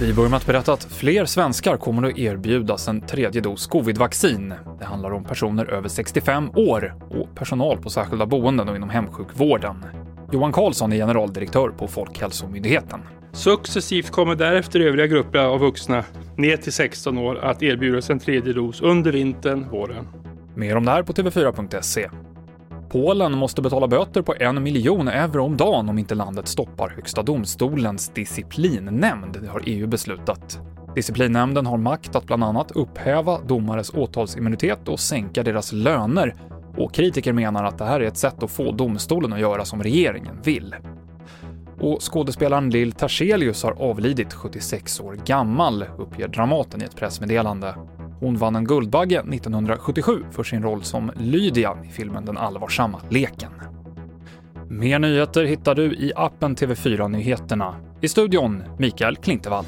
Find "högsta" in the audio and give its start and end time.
26.88-27.22